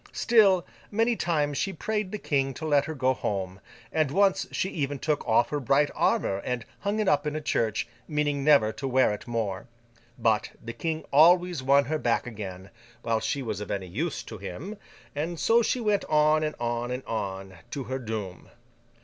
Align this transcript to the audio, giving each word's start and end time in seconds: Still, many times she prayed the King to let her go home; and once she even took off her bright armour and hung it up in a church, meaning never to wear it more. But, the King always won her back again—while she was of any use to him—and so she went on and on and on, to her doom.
Still, 0.13 0.65
many 0.89 1.15
times 1.15 1.59
she 1.59 1.73
prayed 1.73 2.11
the 2.11 2.17
King 2.17 2.55
to 2.55 2.65
let 2.65 2.85
her 2.85 2.95
go 2.95 3.13
home; 3.13 3.61
and 3.93 4.09
once 4.09 4.47
she 4.51 4.67
even 4.69 4.97
took 4.97 5.23
off 5.27 5.49
her 5.49 5.59
bright 5.59 5.91
armour 5.93 6.41
and 6.43 6.65
hung 6.79 6.99
it 6.99 7.07
up 7.07 7.27
in 7.27 7.35
a 7.35 7.39
church, 7.39 7.87
meaning 8.07 8.43
never 8.43 8.71
to 8.71 8.87
wear 8.87 9.13
it 9.13 9.27
more. 9.27 9.67
But, 10.17 10.49
the 10.59 10.73
King 10.73 11.05
always 11.13 11.61
won 11.61 11.85
her 11.85 11.99
back 11.99 12.25
again—while 12.25 13.19
she 13.19 13.43
was 13.43 13.61
of 13.61 13.69
any 13.69 13.85
use 13.85 14.23
to 14.23 14.39
him—and 14.39 15.39
so 15.39 15.61
she 15.61 15.79
went 15.79 16.03
on 16.05 16.41
and 16.41 16.55
on 16.59 16.89
and 16.89 17.03
on, 17.05 17.57
to 17.69 17.83
her 17.83 17.99
doom. 17.99 18.49